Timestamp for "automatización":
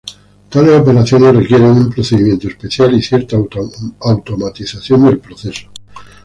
3.99-5.05